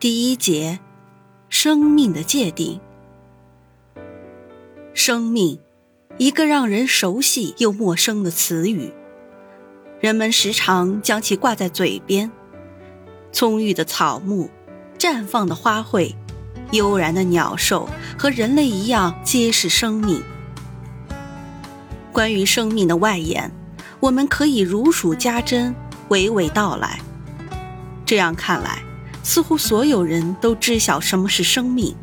[0.00, 0.78] 第一节，
[1.48, 2.80] 生命的界定。
[4.94, 5.58] 生命，
[6.18, 8.92] 一个让人熟悉又陌生的词语，
[9.98, 12.30] 人们时常将其挂在嘴边。
[13.32, 14.48] 葱郁的草木，
[14.96, 16.14] 绽放的花卉，
[16.70, 20.22] 悠然的鸟兽，和人类一样，皆是生命。
[22.12, 23.50] 关于生命的外延，
[23.98, 25.74] 我们可以如数家珍，
[26.10, 27.00] 娓娓道来。
[28.06, 28.87] 这样看来。
[29.28, 31.94] 似乎所有人都知晓什么是生命。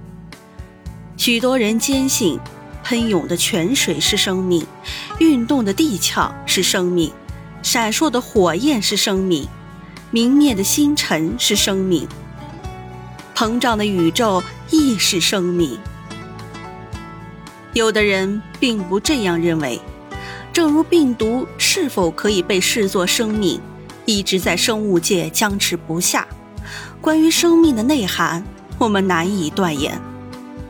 [1.17, 2.39] 许多人坚信，
[2.83, 4.63] 喷涌的泉水是生命，
[5.17, 7.11] 运动的地壳是生命，
[7.63, 9.47] 闪烁的火焰是生命，
[10.11, 12.08] 明灭的星辰是生命，
[13.33, 15.80] 膨胀的宇宙亦是生命。
[17.73, 19.81] 有的人并不这样认为，
[20.53, 23.59] 正如病毒是否可以被视作生命，
[24.05, 26.28] 一直在生物界僵持不下。
[27.06, 28.44] 关于生命的内涵，
[28.80, 30.02] 我们难以断言。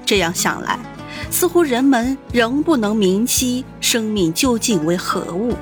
[0.05, 0.77] 这样想来，
[1.31, 5.55] 似乎人们仍不能明晰生命究竟为何物。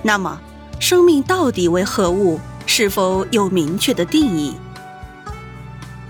[0.00, 0.40] 那么，
[0.78, 2.38] 生命到底为何物？
[2.64, 4.54] 是否有明确的定义？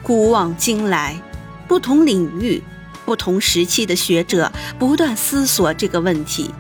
[0.03, 1.19] 古往今来，
[1.67, 2.63] 不同领域、
[3.07, 6.51] 不同时期的学者不断思索这个问题，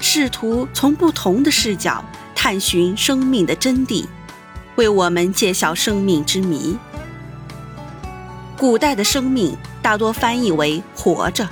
[0.00, 4.04] 试图从不同的视角探寻生命的真谛。
[4.76, 6.76] 为我们揭晓生命之谜。
[8.56, 11.48] 古代的生命大多翻译为“活着”，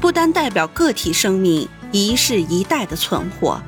[0.00, 3.60] 不单代表个体生命一世一代的存活，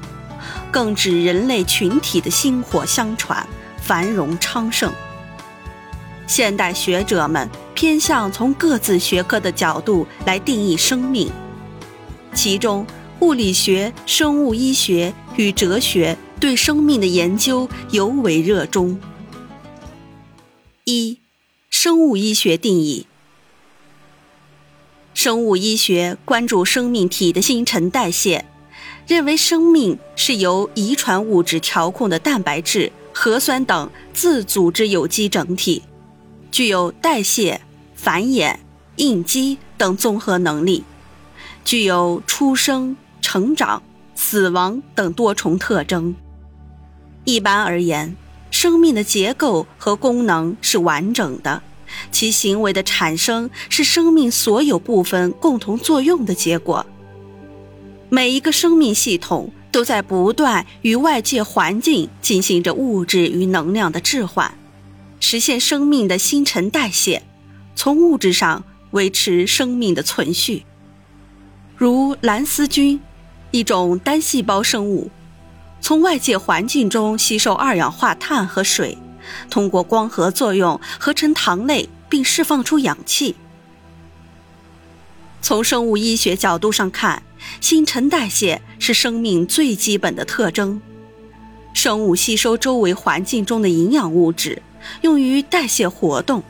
[0.70, 3.46] 更指人类群体的薪火相传、
[3.80, 4.92] 繁荣昌盛。
[6.26, 11.30] 现代学者们偏向从各自学科的角度来定义生命，
[12.34, 12.86] 其中
[13.20, 16.16] 物理学、生物医学与哲学。
[16.38, 18.98] 对生命的研究尤为热衷。
[20.84, 21.18] 一、
[21.70, 23.06] 生物医学定义：
[25.14, 28.44] 生物医学关注生命体的新陈代谢，
[29.06, 35.82] 认为生命是由遗传物质调控的蛋白质、核酸等自组织有机整体，
[36.52, 37.60] 具有代谢、
[37.94, 38.56] 繁衍、
[38.96, 40.84] 应激等综合能力，
[41.64, 43.82] 具有出生、成长、
[44.14, 46.14] 死亡等多重特征。
[47.26, 48.16] 一般而言，
[48.52, 51.60] 生命的结构和功能是完整的，
[52.12, 56.86] 其行为的产生是生命所有部分共同作用的结果。
[58.08, 64.56] 每一个生命系统都在不断与外界环境进行着物质与能量的置换，
[65.18, 67.24] 实现生命的新陈代谢，
[67.74, 68.62] 从物质上
[68.92, 70.62] 维持生命的存续。
[71.76, 73.00] 如蓝丝菌，
[73.50, 75.10] 一种单细胞生物。
[75.80, 78.98] 从外界环境中吸收二氧化碳和水，
[79.48, 83.36] 通过光合作用合成糖类，并释放出氧气。
[85.40, 87.22] 从生物医学角度上看，
[87.60, 90.80] 新陈代谢是生命最基本的特征。
[91.72, 94.60] 生物吸收周围环境中的营养物质，
[95.02, 96.42] 用于代谢活动。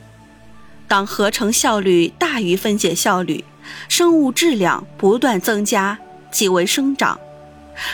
[0.89, 3.45] 当合成效率大于分解效率，
[3.89, 5.99] 生物质量不断增加，
[6.31, 7.19] 即为生长。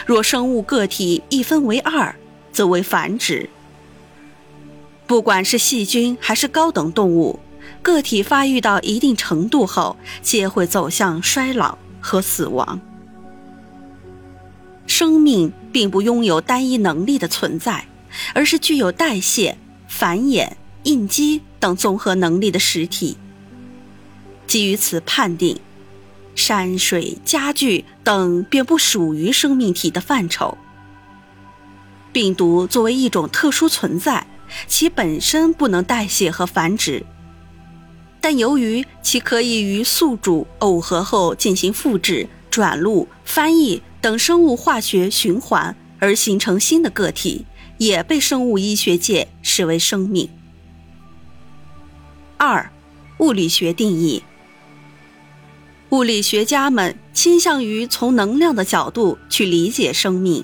[0.07, 2.15] 若生物个体一分为二，
[2.53, 3.49] 则为繁殖。
[5.07, 7.41] 不管是细菌还是高等动物，
[7.83, 12.81] 个体发育到一定程度后，皆会走向衰老和死亡。
[14.87, 17.87] 生命并不拥有单一能力的存在，
[18.35, 19.57] 而是具有代谢、
[19.89, 20.53] 繁衍、
[20.85, 23.17] 应激等综合能力的实体。
[24.47, 25.59] 基于此判定。
[26.35, 30.57] 山水、家具等便不属于生命体的范畴。
[32.13, 34.27] 病毒作为一种特殊存在，
[34.67, 37.05] 其本身不能代谢和繁殖，
[38.21, 47.47] 但由于其可以与宿主耦合后进行复制、转录、翻译等生物化学循环而形成新的个体，
[47.79, 50.29] 也被生物医学界视为生命。
[52.37, 52.71] 二、
[53.19, 54.23] 物理学定义。
[55.93, 60.43] 物理学家们倾向于从能量的角度去理解生命。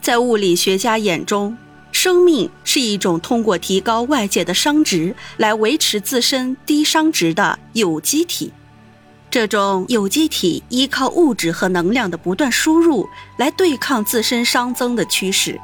[0.00, 1.56] 在物理学家眼中，
[1.90, 8.52] 生命是一种通过提高外界的熵值来维持自身低熵值的有机体。
[9.28, 15.60] 这种有机体依靠物质和能量的不断输入来对抗自身熵增的趋势。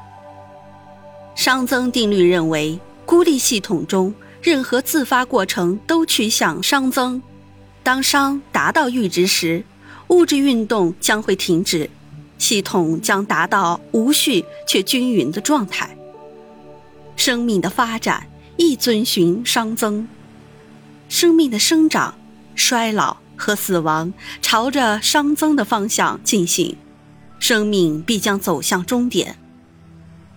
[1.37, 4.13] 熵增定律认为，孤立系统中
[4.43, 7.23] 任何自发过程都趋向熵增。
[7.91, 9.65] 当熵达到阈值时，
[10.11, 11.91] 物质运动将会停止，
[12.39, 15.99] 系统将达到无序却均匀的状态。
[17.17, 20.07] 生命的发展亦遵循熵增，
[21.09, 22.15] 生命的生长、
[22.55, 26.77] 衰老和死亡朝着熵增的方向进行，
[27.41, 29.37] 生命必将走向终点。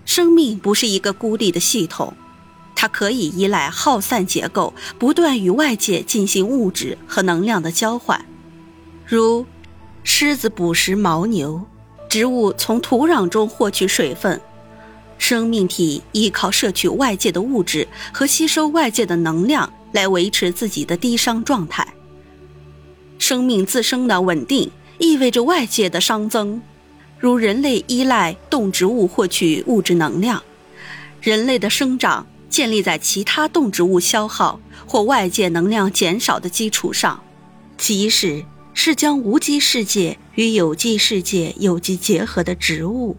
[0.05, 2.15] 生命不是一个孤立的系统，
[2.83, 8.25] 它可以依赖耗散结构，不断与外界进行物质和能量的交换，
[9.05, 9.45] 如
[10.03, 11.63] 狮子捕食牦牛，
[12.09, 14.41] 植物从土壤中获取水分。
[15.17, 21.87] 生命体依靠摄取外界的物质和吸收外界的能量来维持自己的低熵状态。
[23.17, 26.61] 生命自身的稳定意味着外界的熵增，
[27.17, 30.43] 如人类依赖动植物获取物质能量，
[31.21, 37.19] 人类的生长建立在其他动植物消耗或外界能量减少的基础上，
[37.77, 38.45] 即使
[38.75, 43.17] 是将无机世界与有机世界有机结合的植物，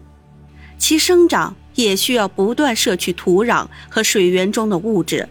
[0.77, 1.53] 其生长。
[1.75, 5.27] 也需要不断摄取土壤和水源中的物质，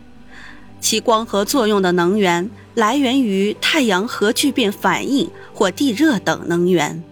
[0.79, 7.03] 其光合作用的能源来源于太阳核聚变反应或地热等能源。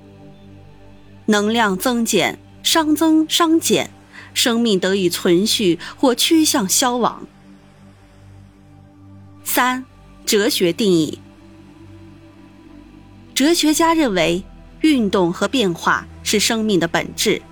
[1.25, 3.89] 能量增减，熵增熵减，
[4.35, 7.27] 生命得以存续或趋向消亡。
[9.45, 9.85] 三、
[10.25, 11.19] 哲学定义。
[13.35, 14.45] 哲学家认为，
[14.81, 17.43] 运动和变化是生命的本质。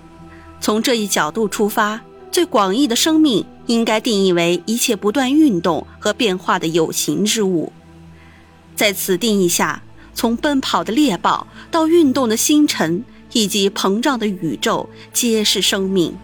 [0.59, 2.01] 从这一角度出发，
[2.31, 7.71] 最广义的生命应该定义为一切不断运动和变化的有形之物。
[8.75, 13.03] 在此定义下，从奔跑的猎豹到运动的星辰
[13.33, 16.15] 以及膨胀的宇宙，皆是生命。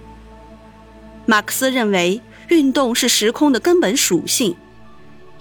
[1.29, 4.55] 马克思认为，运动是时空的根本属性，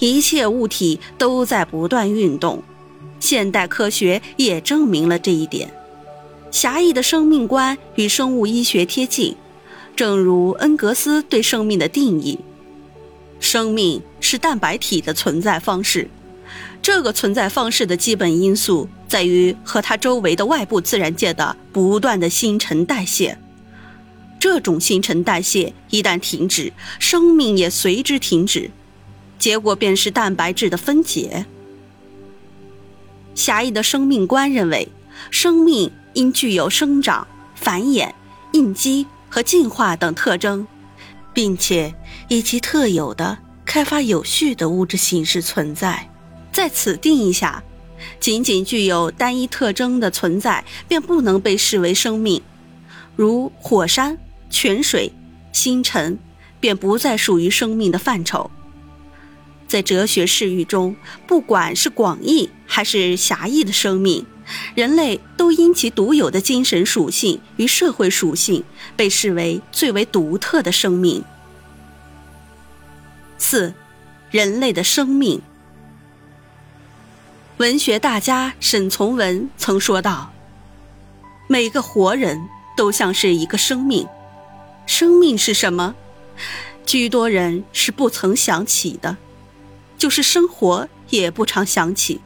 [0.01, 2.63] 一切物体都在不断运动。
[3.21, 5.73] 现代科学也证明了这一点。
[6.51, 9.37] 狭义的生命观与生物医学贴近，
[9.95, 12.41] 正如恩格斯对生命的定义：
[13.39, 16.11] 生命是蛋白体的存在方式。
[16.83, 23.39] 这个存在方式的基本因素在于和它周围的外部自然界的不断的新陈代谢。
[24.39, 28.71] 这种新陈代谢一旦停止，生命也随之停止，
[29.39, 31.47] 结果便是蛋白质的分解。
[33.35, 34.89] 狭义的生命观认为，
[35.31, 35.93] 生命。
[36.17, 38.11] 应具有生长、繁衍、
[38.53, 40.67] 应激和进化等特征，
[41.35, 41.95] 并且
[42.29, 43.37] 以其特有的
[43.67, 46.09] 开发有序的物质形式存在。
[46.51, 47.63] 在此定义下，
[48.19, 52.41] 仅仅具有单一特征的存在便不能被视为生命，
[53.15, 54.17] 如火山、
[54.51, 55.13] 泉水、
[55.53, 56.19] 星辰，
[56.61, 58.51] 便不再属于生命的范畴。
[59.67, 60.95] 在哲学视域中，
[61.27, 64.25] 不管是广义还是狭义的生命。
[64.77, 68.63] 人类都因其独有的精神属性与社会属性，
[68.95, 71.25] 被视为最为独特的生命。
[73.39, 73.75] 四，
[74.31, 75.43] 人类的生命。
[77.57, 80.33] 文学大家沈从文曾说道
[81.49, 82.41] ：“每个活人
[82.77, 84.07] 都像是一个生命。
[84.87, 85.95] 生命是什么？
[86.87, 89.17] 居多人是不曾想起的，
[89.99, 92.21] 就是生活也不常想起。”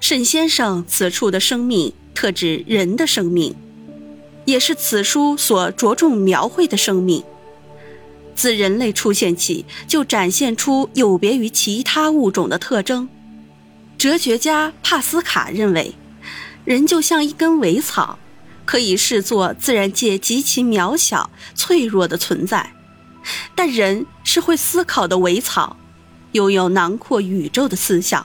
[0.00, 3.54] 沈先生此处的生命，特指人的生命，
[4.46, 7.22] 也是此书所着重描绘的生命。
[8.34, 13.06] 自人类出现起，就展现出有别于其他物种的特征。
[13.98, 15.94] 哲学家帕斯卡认为，
[16.64, 18.18] 人就像一根苇草，
[18.70, 22.72] 可以视作自然界极其渺小、脆弱的存在。
[23.56, 25.76] 但人是会思考的苇草，
[26.30, 28.24] 拥有囊括宇宙的思想。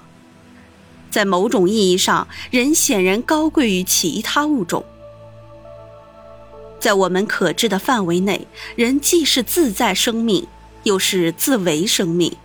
[1.10, 4.86] 在某种意义上，人显然高贵于其他物种。
[6.80, 10.46] 在我们可知的范围内，人既是自在生命，
[10.84, 12.38] 又是自为生命。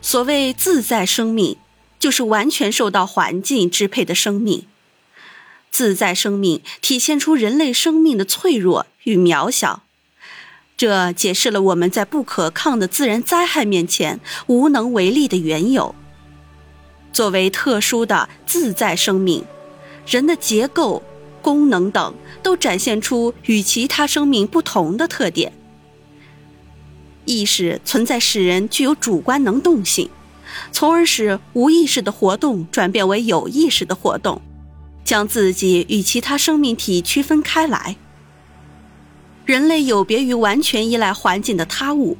[0.00, 1.58] 所谓自在生命，
[1.98, 4.64] 就是完全受到环境支配的生命。
[5.78, 9.84] 自在生命体现出人类生命的脆弱与渺小，
[10.76, 14.18] 这解释了我们在不可抗的自然灾害面前
[14.48, 15.94] 无能为力的缘由。
[17.12, 19.44] 作为特殊的自在生命，
[20.04, 21.00] 人的结构、
[21.40, 25.52] 功能等都展现出与其他生命不同的特点。
[27.24, 30.10] 意识存在使人具有主观能动性，
[30.72, 34.42] 从而使无意识的活动转变为有意识的活动，
[35.08, 37.96] 将自己与其他生命体区分开来。
[39.46, 42.18] 人类有别于完全依赖环境的他物，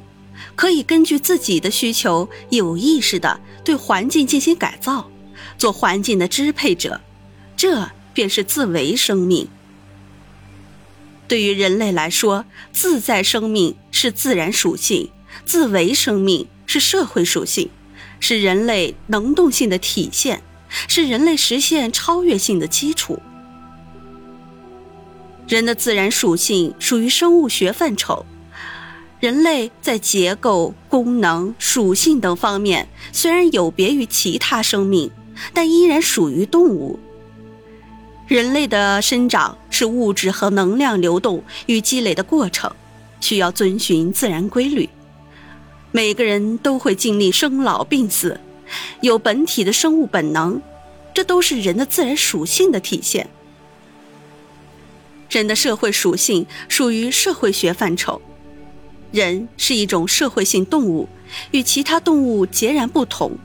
[0.55, 5.07] 可以根据自己的需求，有意识地对环境进行改造，
[5.55, 6.99] 做环境的支配者，
[7.55, 9.47] 这便是自为生命。
[11.27, 15.11] 对于人类来说，自在生命是自然属性，
[15.45, 17.69] 自为生命是社会属性，
[18.19, 20.41] 是人类能动性的体现，
[20.87, 23.19] 是人类实现超越性的基础。
[25.47, 28.25] 人的自然属性属于生物学范畴，
[29.19, 35.09] 人类在结构、功能、属性等方面虽然有别于其他生命，
[35.53, 36.99] 但依然属于动物。
[38.27, 42.71] 人类的生长是物质和能量流动与积累的过程，
[43.19, 44.87] 需要遵循自然规律。
[45.91, 48.39] 每个人都会经历生老病死，
[49.01, 50.61] 有本体的生物本能，
[51.13, 53.29] 这都是人的自然属性的体现。
[55.29, 58.21] 人的社会属性属于社会学范畴，
[59.11, 61.07] 人是一种社会性动物，
[61.51, 63.37] 与其他动物截然不同。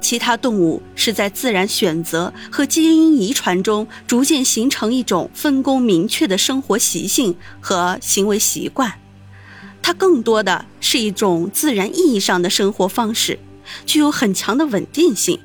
[0.00, 9.00] 其他动物是在自然选择和基因遗传中逐渐形成一种分工明确的生活习性和行为习惯，
[9.82, 13.40] 它更多的是一种自然意义上的生活方式，
[13.86, 15.40] 具有很强的稳定性。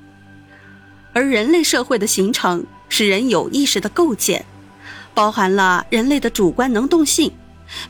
[1.14, 4.46] 而人类社会的形成是人有意识的构建。
[5.16, 7.32] 包含了人类的主观能动性，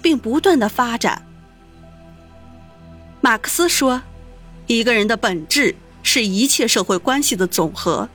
[0.01, 1.25] 并不断的发展。
[3.21, 4.01] 马克思说
[4.67, 8.09] ：“一个人的本质是一切社会关系的总和，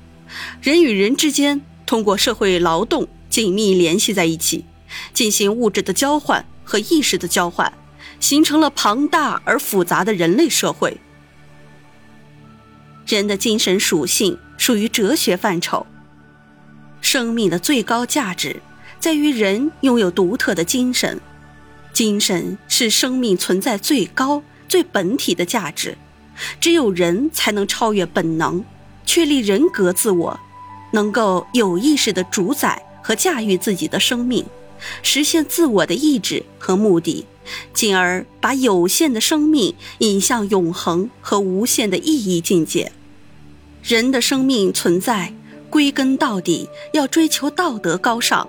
[0.61, 4.67] 人与人之间通过社会劳动紧密联系在一起，
[5.15, 7.73] 进行物质的交换和意识的交换，
[8.21, 11.01] 形成了庞大而复杂的人类社会。
[13.17, 15.87] 人的精神属性属于哲学范畴，
[17.01, 18.61] 生命的最高价值。”
[19.01, 21.21] 在于人拥有独特的精神，
[21.93, 25.97] 精神是生命存在最高、最本体的价值。
[26.61, 28.65] 只有人才能超越本能，
[29.07, 30.41] 确立人格自我，
[30.93, 34.45] 能够有意识地主宰和驾驭自己的生命，
[35.05, 37.25] 实现自我的意志和目的，
[37.73, 42.91] 进而把有限的生命引向永恒和无限的意义境界。
[43.89, 45.33] 人的生命存在，
[45.71, 48.47] 归根到底要追求道德高尚。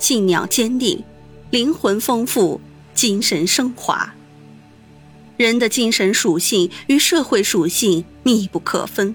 [0.00, 1.04] 信仰坚定，
[1.52, 2.60] 灵魂丰富，
[2.92, 4.12] 精神升华。
[5.36, 9.14] 人的精神属性与社会属性密不可分，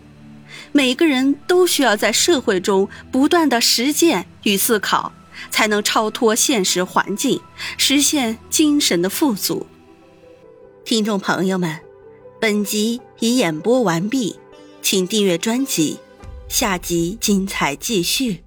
[0.72, 5.12] 每个人都需要在社会中不断的实践与思考，
[5.52, 7.42] 才能超脱现实环境，
[7.78, 9.68] 实现精神的富足。
[10.86, 11.80] 听众朋友们，
[12.40, 14.38] 本集已演播完毕，
[14.86, 15.98] 请订阅专辑，
[16.48, 18.45] 下集精彩继续。